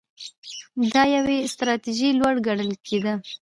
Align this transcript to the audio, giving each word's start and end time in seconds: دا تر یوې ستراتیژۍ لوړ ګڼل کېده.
دا 0.93 1.03
تر 1.05 1.13
یوې 1.15 1.37
ستراتیژۍ 1.53 2.11
لوړ 2.19 2.35
ګڼل 2.47 2.71
کېده. 2.85 3.13